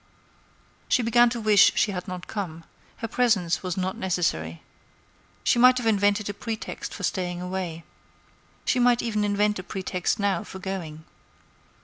She 0.89 1.03
began 1.03 1.29
to 1.29 1.39
wish 1.39 1.73
she 1.75 1.91
had 1.91 2.07
not 2.07 2.25
come; 2.25 2.63
her 2.95 3.07
presence 3.07 3.61
was 3.61 3.77
not 3.77 3.95
necessary. 3.95 4.63
She 5.43 5.59
might 5.59 5.77
have 5.77 5.85
invented 5.85 6.27
a 6.27 6.33
pretext 6.33 6.91
for 6.91 7.03
staying 7.03 7.39
away; 7.39 7.83
she 8.65 8.79
might 8.79 9.03
even 9.03 9.23
invent 9.23 9.59
a 9.59 9.63
pretext 9.63 10.17
now 10.19 10.43
for 10.43 10.57
going. 10.57 11.05